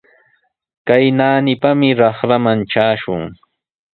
[0.87, 3.23] Kay naanipami raqraman trashun.